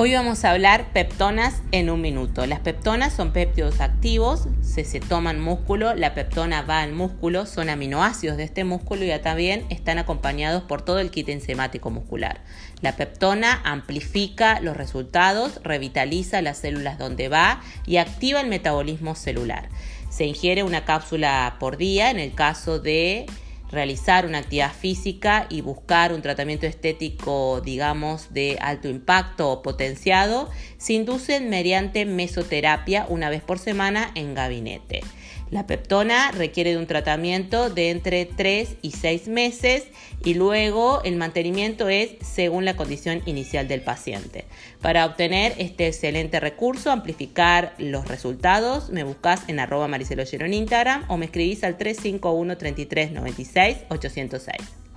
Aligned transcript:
Hoy 0.00 0.14
vamos 0.14 0.44
a 0.44 0.52
hablar 0.52 0.92
peptonas 0.92 1.60
en 1.72 1.90
un 1.90 2.00
minuto. 2.00 2.46
Las 2.46 2.60
peptonas 2.60 3.12
son 3.12 3.32
péptidos 3.32 3.80
activos, 3.80 4.46
se, 4.60 4.84
se 4.84 5.00
toman 5.00 5.40
músculo, 5.40 5.96
la 5.96 6.14
peptona 6.14 6.62
va 6.62 6.82
al 6.82 6.92
músculo, 6.92 7.46
son 7.46 7.68
aminoácidos 7.68 8.36
de 8.36 8.44
este 8.44 8.62
músculo 8.62 9.04
y 9.04 9.18
también 9.18 9.66
están 9.70 9.98
acompañados 9.98 10.62
por 10.62 10.82
todo 10.82 11.00
el 11.00 11.10
kit 11.10 11.28
enzimático 11.30 11.90
muscular. 11.90 12.42
La 12.80 12.94
peptona 12.94 13.60
amplifica 13.64 14.60
los 14.60 14.76
resultados, 14.76 15.58
revitaliza 15.64 16.42
las 16.42 16.58
células 16.58 16.96
donde 16.96 17.28
va 17.28 17.60
y 17.84 17.96
activa 17.96 18.40
el 18.40 18.46
metabolismo 18.46 19.16
celular. 19.16 19.68
Se 20.10 20.24
ingiere 20.26 20.62
una 20.62 20.84
cápsula 20.84 21.56
por 21.58 21.76
día 21.76 22.12
en 22.12 22.20
el 22.20 22.34
caso 22.34 22.78
de 22.78 23.26
realizar 23.70 24.26
una 24.26 24.38
actividad 24.38 24.72
física 24.72 25.46
y 25.48 25.60
buscar 25.60 26.12
un 26.12 26.22
tratamiento 26.22 26.66
estético, 26.66 27.60
digamos, 27.60 28.32
de 28.32 28.58
alto 28.60 28.88
impacto 28.88 29.50
o 29.50 29.62
potenciado, 29.62 30.50
se 30.78 30.94
inducen 30.94 31.50
mediante 31.50 32.04
mesoterapia 32.06 33.06
una 33.08 33.30
vez 33.30 33.42
por 33.42 33.58
semana 33.58 34.10
en 34.14 34.34
gabinete. 34.34 35.00
La 35.50 35.66
peptona 35.66 36.30
requiere 36.32 36.72
de 36.72 36.76
un 36.76 36.86
tratamiento 36.86 37.70
de 37.70 37.90
entre 37.90 38.26
3 38.26 38.76
y 38.82 38.90
6 38.90 39.28
meses 39.28 39.84
y 40.22 40.34
luego 40.34 41.00
el 41.04 41.16
mantenimiento 41.16 41.88
es 41.88 42.10
según 42.20 42.66
la 42.66 42.76
condición 42.76 43.22
inicial 43.24 43.66
del 43.66 43.80
paciente. 43.80 44.44
Para 44.82 45.06
obtener 45.06 45.54
este 45.56 45.86
excelente 45.86 46.38
recurso, 46.38 46.90
amplificar 46.90 47.74
los 47.78 48.06
resultados, 48.06 48.90
me 48.90 49.04
buscas 49.04 49.48
en 49.48 49.58
arroba 49.58 49.88
Instagram 49.88 51.04
o 51.08 51.16
me 51.16 51.26
escribís 51.26 51.64
al 51.64 51.78
351 51.78 52.58
33 52.58 53.12
96 53.12 53.76
806. 53.88 54.87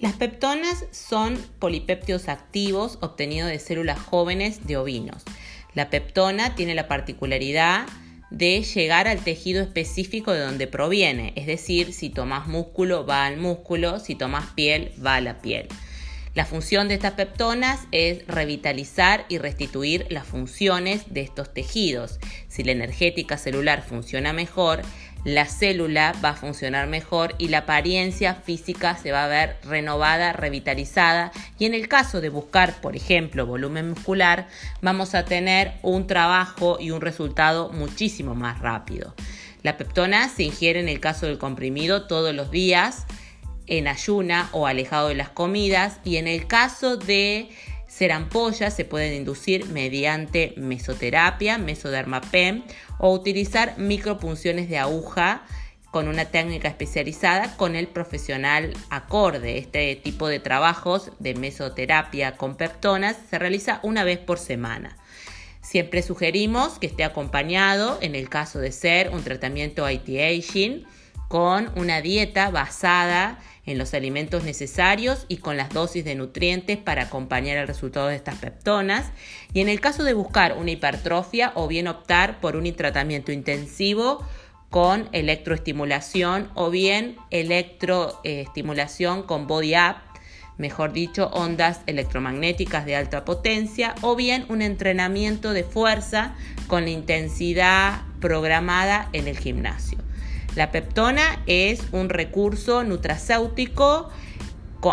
Las 0.00 0.14
peptonas 0.14 0.86
son 0.92 1.36
polipéptidos 1.58 2.30
activos 2.30 2.96
obtenidos 3.02 3.50
de 3.50 3.58
células 3.58 3.98
jóvenes 3.98 4.66
de 4.66 4.78
ovinos. 4.78 5.24
La 5.74 5.90
peptona 5.90 6.54
tiene 6.54 6.74
la 6.74 6.88
particularidad 6.88 7.86
de 8.30 8.62
llegar 8.62 9.08
al 9.08 9.22
tejido 9.22 9.60
específico 9.60 10.32
de 10.32 10.40
donde 10.40 10.66
proviene, 10.66 11.34
es 11.36 11.44
decir, 11.46 11.92
si 11.92 12.08
tomas 12.08 12.48
músculo 12.48 13.04
va 13.04 13.26
al 13.26 13.36
músculo, 13.36 14.00
si 14.00 14.14
tomas 14.14 14.46
piel 14.54 14.90
va 15.04 15.16
a 15.16 15.20
la 15.20 15.42
piel. 15.42 15.68
La 16.32 16.46
función 16.46 16.86
de 16.86 16.94
estas 16.94 17.14
peptonas 17.14 17.80
es 17.90 18.24
revitalizar 18.28 19.26
y 19.28 19.38
restituir 19.38 20.06
las 20.10 20.26
funciones 20.26 21.12
de 21.12 21.22
estos 21.22 21.52
tejidos. 21.52 22.20
Si 22.48 22.62
la 22.62 22.70
energética 22.70 23.36
celular 23.36 23.82
funciona 23.82 24.32
mejor, 24.32 24.80
la 25.24 25.46
célula 25.46 26.14
va 26.24 26.30
a 26.30 26.36
funcionar 26.36 26.86
mejor 26.86 27.34
y 27.38 27.48
la 27.48 27.58
apariencia 27.58 28.34
física 28.34 28.96
se 28.96 29.12
va 29.12 29.24
a 29.24 29.28
ver 29.28 29.56
renovada, 29.64 30.32
revitalizada 30.32 31.32
y 31.58 31.66
en 31.66 31.74
el 31.74 31.88
caso 31.88 32.20
de 32.20 32.30
buscar, 32.30 32.80
por 32.80 32.96
ejemplo, 32.96 33.46
volumen 33.46 33.90
muscular, 33.90 34.48
vamos 34.80 35.14
a 35.14 35.24
tener 35.24 35.72
un 35.82 36.06
trabajo 36.06 36.78
y 36.80 36.90
un 36.90 37.00
resultado 37.00 37.70
muchísimo 37.70 38.34
más 38.34 38.60
rápido. 38.60 39.14
La 39.62 39.76
peptona 39.76 40.28
se 40.28 40.44
ingiere 40.44 40.80
en 40.80 40.88
el 40.88 41.00
caso 41.00 41.26
del 41.26 41.38
comprimido 41.38 42.06
todos 42.06 42.34
los 42.34 42.50
días 42.50 43.06
en 43.66 43.86
ayuna 43.88 44.48
o 44.52 44.66
alejado 44.66 45.08
de 45.08 45.14
las 45.14 45.28
comidas 45.28 46.00
y 46.02 46.16
en 46.16 46.26
el 46.26 46.46
caso 46.46 46.96
de 46.96 47.50
ser 47.90 48.12
ampollas 48.12 48.72
se 48.74 48.84
pueden 48.84 49.12
inducir 49.12 49.66
mediante 49.66 50.54
mesoterapia, 50.56 51.58
mesodermapem 51.58 52.62
o 52.98 53.12
utilizar 53.12 53.76
micropunciones 53.78 54.68
de 54.68 54.78
aguja 54.78 55.42
con 55.90 56.06
una 56.06 56.26
técnica 56.26 56.68
especializada 56.68 57.56
con 57.56 57.74
el 57.74 57.88
profesional 57.88 58.72
acorde. 58.90 59.58
Este 59.58 59.96
tipo 59.96 60.28
de 60.28 60.38
trabajos 60.38 61.10
de 61.18 61.34
mesoterapia 61.34 62.36
con 62.36 62.56
peptonas 62.56 63.16
se 63.28 63.40
realiza 63.40 63.80
una 63.82 64.04
vez 64.04 64.18
por 64.18 64.38
semana. 64.38 64.96
Siempre 65.60 66.02
sugerimos 66.02 66.78
que 66.78 66.86
esté 66.86 67.02
acompañado, 67.02 67.98
en 68.02 68.14
el 68.14 68.28
caso 68.28 68.60
de 68.60 68.70
ser 68.70 69.10
un 69.10 69.24
tratamiento 69.24 69.84
anti-aging, 69.84 70.86
con 71.26 71.72
una 71.74 72.00
dieta 72.00 72.50
basada 72.50 73.40
en 73.70 73.78
los 73.78 73.94
alimentos 73.94 74.42
necesarios 74.42 75.24
y 75.28 75.36
con 75.36 75.56
las 75.56 75.70
dosis 75.70 76.04
de 76.04 76.16
nutrientes 76.16 76.76
para 76.76 77.04
acompañar 77.04 77.56
el 77.56 77.68
resultado 77.68 78.08
de 78.08 78.16
estas 78.16 78.34
peptonas. 78.36 79.12
Y 79.52 79.60
en 79.60 79.68
el 79.68 79.80
caso 79.80 80.02
de 80.02 80.12
buscar 80.12 80.56
una 80.58 80.72
hipertrofia 80.72 81.52
o 81.54 81.68
bien 81.68 81.86
optar 81.86 82.40
por 82.40 82.56
un 82.56 82.70
tratamiento 82.74 83.30
intensivo 83.32 84.26
con 84.70 85.08
electroestimulación 85.12 86.50
o 86.54 86.70
bien 86.70 87.16
electroestimulación 87.30 89.22
con 89.22 89.46
body 89.46 89.74
up, 89.76 89.96
mejor 90.58 90.92
dicho, 90.92 91.28
ondas 91.32 91.80
electromagnéticas 91.86 92.84
de 92.86 92.96
alta 92.96 93.24
potencia 93.24 93.94
o 94.02 94.16
bien 94.16 94.46
un 94.48 94.62
entrenamiento 94.62 95.52
de 95.52 95.62
fuerza 95.64 96.34
con 96.66 96.84
la 96.84 96.90
intensidad 96.90 98.02
programada 98.20 99.08
en 99.12 99.28
el 99.28 99.38
gimnasio. 99.38 99.98
La 100.56 100.72
peptona 100.72 101.42
es 101.46 101.80
un 101.92 102.08
recurso 102.08 102.82
nutracéutico 102.82 104.08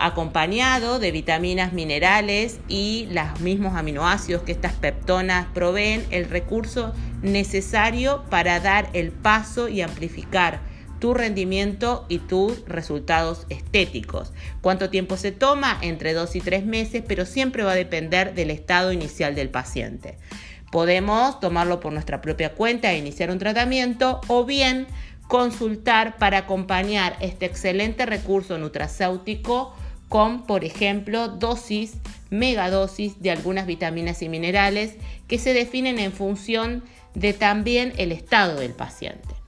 acompañado 0.00 0.98
de 0.98 1.12
vitaminas, 1.12 1.72
minerales 1.72 2.58
y 2.68 3.06
los 3.10 3.40
mismos 3.40 3.74
aminoácidos 3.76 4.42
que 4.42 4.52
estas 4.52 4.72
peptonas 4.72 5.46
proveen, 5.52 6.04
el 6.10 6.28
recurso 6.28 6.94
necesario 7.22 8.24
para 8.30 8.60
dar 8.60 8.88
el 8.94 9.12
paso 9.12 9.68
y 9.68 9.82
amplificar 9.82 10.60
tu 11.00 11.12
rendimiento 11.12 12.06
y 12.08 12.18
tus 12.18 12.64
resultados 12.66 13.46
estéticos. 13.50 14.32
¿Cuánto 14.62 14.88
tiempo 14.88 15.18
se 15.18 15.32
toma? 15.32 15.78
Entre 15.82 16.14
dos 16.14 16.34
y 16.34 16.40
tres 16.40 16.64
meses, 16.64 17.02
pero 17.06 17.26
siempre 17.26 17.62
va 17.62 17.72
a 17.72 17.76
depender 17.76 18.34
del 18.34 18.50
estado 18.50 18.90
inicial 18.90 19.34
del 19.34 19.50
paciente. 19.50 20.16
Podemos 20.72 21.40
tomarlo 21.40 21.78
por 21.78 21.92
nuestra 21.92 22.20
propia 22.22 22.54
cuenta 22.54 22.90
e 22.90 22.98
iniciar 22.98 23.30
un 23.30 23.38
tratamiento 23.38 24.20
o 24.28 24.44
bien 24.44 24.86
consultar 25.28 26.16
para 26.18 26.38
acompañar 26.38 27.16
este 27.20 27.46
excelente 27.46 28.06
recurso 28.06 28.58
nutracéutico 28.58 29.74
con, 30.08 30.46
por 30.46 30.64
ejemplo, 30.64 31.28
dosis, 31.28 31.94
megadosis 32.30 33.20
de 33.20 33.30
algunas 33.30 33.66
vitaminas 33.66 34.22
y 34.22 34.28
minerales 34.28 34.94
que 35.26 35.38
se 35.38 35.54
definen 35.54 35.98
en 35.98 36.12
función 36.12 36.84
de 37.14 37.32
también 37.32 37.92
el 37.96 38.12
estado 38.12 38.60
del 38.60 38.72
paciente. 38.72 39.43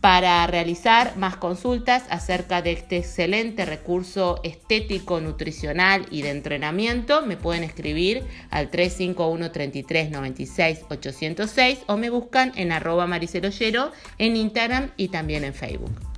Para 0.00 0.46
realizar 0.46 1.16
más 1.16 1.36
consultas 1.36 2.04
acerca 2.10 2.62
de 2.62 2.72
este 2.72 2.98
excelente 2.98 3.64
recurso 3.64 4.40
estético, 4.44 5.20
nutricional 5.20 6.06
y 6.10 6.22
de 6.22 6.30
entrenamiento, 6.30 7.22
me 7.22 7.36
pueden 7.36 7.64
escribir 7.64 8.22
al 8.50 8.70
351 8.70 9.50
33 9.50 10.10
96 10.10 10.84
806 10.88 11.78
o 11.86 11.96
me 11.96 12.10
buscan 12.10 12.52
en 12.56 12.72
arroba 12.72 13.06
mariceloyero 13.06 13.90
en 14.18 14.36
Instagram 14.36 14.90
y 14.96 15.08
también 15.08 15.44
en 15.44 15.54
Facebook. 15.54 16.15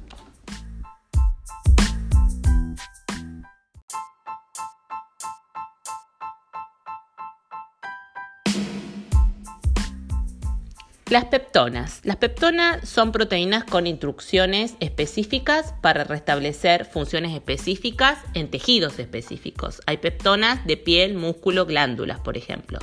Las 11.11 11.25
peptonas. 11.25 12.01
Las 12.05 12.17
peptonas 12.17 12.87
son 12.87 13.13
proteínas 13.13 13.65
con 13.65 13.87
instrucciones 13.87 14.75
específicas 14.79 15.73
para 15.81 16.05
restablecer 16.05 16.85
funciones 16.85 17.35
específicas 17.35 18.19
en 18.35 18.51
tejidos 18.51 18.99
específicos. 18.99 19.81
Hay 19.87 19.97
peptonas 19.97 20.67
de 20.67 20.77
piel, 20.77 21.15
músculo, 21.15 21.65
glándulas, 21.65 22.21
por 22.21 22.37
ejemplo. 22.37 22.79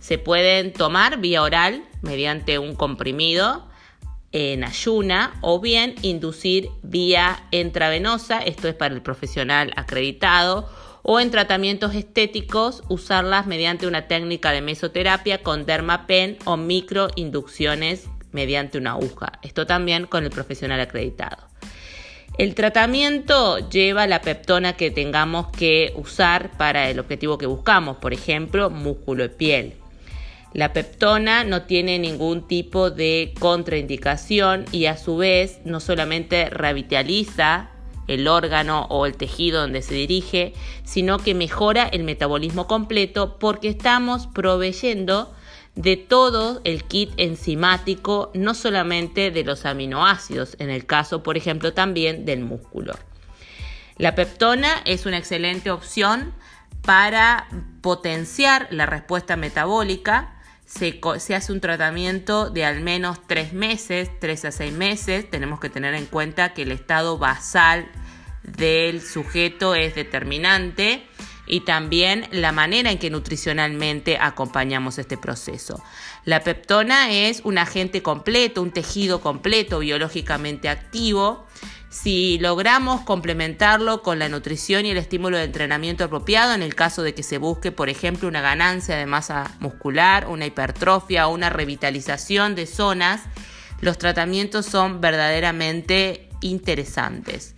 Se 0.00 0.18
pueden 0.18 0.74
tomar 0.74 1.18
vía 1.20 1.42
oral 1.42 1.82
mediante 2.02 2.58
un 2.58 2.74
comprimido 2.74 3.66
en 4.32 4.64
ayuna 4.64 5.38
o 5.40 5.58
bien 5.58 5.94
inducir 6.02 6.68
vía 6.82 7.46
intravenosa, 7.52 8.40
esto 8.40 8.68
es 8.68 8.74
para 8.74 8.94
el 8.94 9.00
profesional 9.00 9.72
acreditado 9.76 10.68
o 11.02 11.20
en 11.20 11.30
tratamientos 11.30 11.94
estéticos 11.94 12.82
usarlas 12.88 13.46
mediante 13.46 13.86
una 13.86 14.06
técnica 14.08 14.52
de 14.52 14.62
mesoterapia 14.62 15.42
con 15.42 15.66
dermapen 15.66 16.38
o 16.44 16.56
microinducciones 16.56 18.08
mediante 18.30 18.78
una 18.78 18.92
aguja. 18.92 19.32
Esto 19.42 19.66
también 19.66 20.06
con 20.06 20.24
el 20.24 20.30
profesional 20.30 20.80
acreditado. 20.80 21.48
El 22.38 22.54
tratamiento 22.54 23.68
lleva 23.68 24.06
la 24.06 24.22
peptona 24.22 24.72
que 24.74 24.90
tengamos 24.90 25.48
que 25.48 25.92
usar 25.96 26.50
para 26.56 26.88
el 26.88 26.98
objetivo 26.98 27.36
que 27.36 27.46
buscamos, 27.46 27.98
por 27.98 28.14
ejemplo, 28.14 28.70
músculo 28.70 29.24
y 29.24 29.28
piel. 29.28 29.74
La 30.54 30.72
peptona 30.72 31.44
no 31.44 31.62
tiene 31.62 31.98
ningún 31.98 32.46
tipo 32.46 32.90
de 32.90 33.34
contraindicación 33.38 34.64
y 34.72 34.86
a 34.86 34.96
su 34.96 35.18
vez 35.18 35.60
no 35.64 35.80
solamente 35.80 36.48
revitaliza 36.48 37.70
el 38.08 38.28
órgano 38.28 38.86
o 38.90 39.06
el 39.06 39.16
tejido 39.16 39.60
donde 39.60 39.82
se 39.82 39.94
dirige, 39.94 40.54
sino 40.84 41.18
que 41.18 41.34
mejora 41.34 41.84
el 41.84 42.04
metabolismo 42.04 42.66
completo 42.66 43.38
porque 43.38 43.68
estamos 43.68 44.26
proveyendo 44.26 45.32
de 45.74 45.96
todo 45.96 46.60
el 46.64 46.84
kit 46.84 47.10
enzimático, 47.16 48.30
no 48.34 48.54
solamente 48.54 49.30
de 49.30 49.44
los 49.44 49.64
aminoácidos, 49.64 50.56
en 50.58 50.70
el 50.70 50.84
caso, 50.84 51.22
por 51.22 51.36
ejemplo, 51.36 51.72
también 51.72 52.24
del 52.24 52.40
músculo. 52.40 52.94
La 53.96 54.14
peptona 54.14 54.82
es 54.84 55.06
una 55.06 55.18
excelente 55.18 55.70
opción 55.70 56.34
para 56.82 57.46
potenciar 57.80 58.68
la 58.70 58.86
respuesta 58.86 59.36
metabólica. 59.36 60.31
Se, 60.74 61.34
hace 61.34 61.52
un 61.52 61.60
tratamiento 61.60 62.48
de 62.48 62.64
al 62.64 62.80
menos 62.80 63.18
tres 63.26 63.52
meses, 63.52 64.10
tres 64.20 64.46
a 64.46 64.52
seis 64.52 64.72
meses. 64.72 65.28
Tenemos 65.28 65.60
que 65.60 65.68
tener 65.68 65.94
en 65.94 66.06
cuenta 66.06 66.54
que 66.54 66.62
el 66.62 66.72
estado 66.72 67.18
basal 67.18 67.90
del 68.42 69.02
sujeto 69.02 69.74
es 69.74 69.94
determinante 69.94 71.06
y 71.46 71.60
también 71.60 72.26
la 72.30 72.52
manera 72.52 72.90
en 72.90 72.98
que 72.98 73.10
nutricionalmente 73.10 74.16
acompañamos 74.18 74.98
este 74.98 75.18
proceso. 75.18 75.82
La 76.24 76.40
peptona 76.40 77.10
es 77.10 77.42
un 77.44 77.58
agente 77.58 78.02
completo, 78.02 78.62
un 78.62 78.72
tejido 78.72 79.20
completo 79.20 79.80
biológicamente 79.80 80.70
activo. 80.70 81.46
Si 81.92 82.38
logramos 82.38 83.02
complementarlo 83.02 84.02
con 84.02 84.18
la 84.18 84.30
nutrición 84.30 84.86
y 84.86 84.90
el 84.90 84.96
estímulo 84.96 85.36
de 85.36 85.44
entrenamiento 85.44 86.04
apropiado, 86.04 86.54
en 86.54 86.62
el 86.62 86.74
caso 86.74 87.02
de 87.02 87.14
que 87.14 87.22
se 87.22 87.36
busque, 87.36 87.70
por 87.70 87.90
ejemplo, 87.90 88.28
una 88.28 88.40
ganancia 88.40 88.96
de 88.96 89.04
masa 89.04 89.54
muscular, 89.60 90.26
una 90.26 90.46
hipertrofia 90.46 91.28
o 91.28 91.34
una 91.34 91.50
revitalización 91.50 92.54
de 92.54 92.66
zonas, 92.66 93.20
los 93.82 93.98
tratamientos 93.98 94.64
son 94.64 95.02
verdaderamente 95.02 96.30
interesantes. 96.40 97.54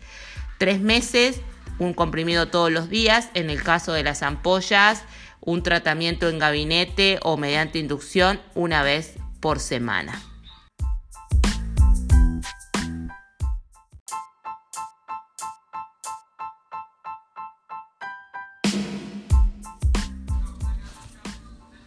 Tres 0.59 0.81
meses 0.81 1.41
un 1.79 1.95
comprimido 1.95 2.49
todos 2.49 2.73
los 2.73 2.89
días, 2.89 3.29
en 3.35 3.51
el 3.51 3.63
caso 3.63 3.93
de 3.93 4.03
las 4.03 4.23
ampollas, 4.23 5.05
un 5.41 5.63
tratamiento 5.63 6.29
en 6.29 6.39
gabinete 6.41 7.19
o 7.23 7.37
mediante 7.37 7.79
inducción 7.79 8.41
una 8.55 8.83
vez 8.83 9.15
por 9.41 9.61
semana. 9.61 10.21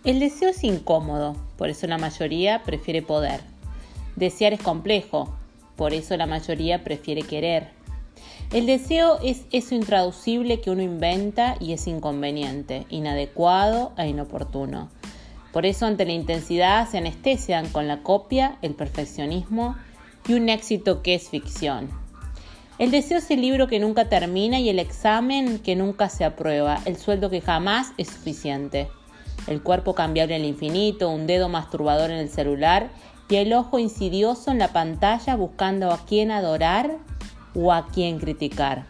El 0.08 0.22
deseo 0.22 0.52
es 0.52 0.64
incómodo, 0.64 1.36
por 1.58 1.68
eso 1.68 1.86
la 1.86 1.98
mayoría 1.98 2.64
prefiere 2.64 3.02
poder. 3.02 3.42
Desear 4.16 4.54
es 4.54 4.62
complejo, 4.62 5.36
por 5.76 5.94
eso 5.94 6.16
la 6.16 6.26
mayoría 6.26 6.86
prefiere 6.86 7.24
querer. 7.24 7.72
El 8.54 8.68
deseo 8.68 9.20
es 9.22 9.42
eso 9.52 9.76
intraducible 9.76 10.62
que 10.62 10.72
uno 10.72 10.82
inventa 10.82 11.58
y 11.60 11.74
es 11.74 11.88
inconveniente, 11.88 12.86
inadecuado 12.90 13.92
e 13.98 14.08
inoportuno. 14.08 14.90
Por 15.52 15.66
eso 15.66 15.86
ante 15.86 16.06
la 16.06 16.14
intensidad 16.14 16.88
se 16.88 17.00
anestesian 17.00 17.68
con 17.68 17.90
la 17.90 18.02
copia, 18.02 18.60
el 18.62 18.76
perfeccionismo 18.76 19.76
y 20.26 20.36
un 20.36 20.48
éxito 20.48 21.04
que 21.04 21.16
es 21.16 21.28
ficción. 21.28 21.90
El 22.80 22.92
deseo 22.92 23.18
es 23.18 23.30
el 23.30 23.42
libro 23.42 23.68
que 23.68 23.82
nunca 23.82 24.08
termina 24.08 24.58
y 24.58 24.70
el 24.70 24.80
examen 24.80 25.60
que 25.60 25.76
nunca 25.76 26.08
se 26.08 26.24
aprueba, 26.24 26.80
el 26.86 26.96
sueldo 26.96 27.30
que 27.30 27.42
jamás 27.42 27.92
es 27.98 28.08
suficiente. 28.08 28.88
El 29.46 29.62
cuerpo 29.62 29.94
cambiable 29.94 30.36
en 30.36 30.42
el 30.42 30.48
infinito, 30.48 31.10
un 31.10 31.28
dedo 31.28 31.50
masturbador 31.50 32.10
en 32.12 32.18
el 32.18 32.30
celular 32.30 32.90
y 33.30 33.36
el 33.36 33.54
ojo 33.54 33.80
insidioso 33.80 34.52
en 34.52 34.60
la 34.60 34.74
pantalla 34.74 35.36
buscando 35.36 35.92
a 35.92 36.06
quién 36.06 36.32
adorar 36.32 36.98
o 37.54 37.72
a 37.72 37.88
quién 37.88 38.20
criticar. 38.20 38.86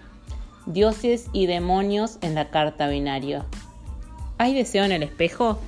Dioses 0.65 1.27
y 1.33 1.45
demonios 1.45 2.17
en 2.21 2.35
la 2.35 2.49
carta 2.49 2.87
binario. 2.87 3.45
¿Hay 4.37 4.53
deseo 4.53 4.83
en 4.83 4.91
el 4.91 5.03
espejo? 5.03 5.59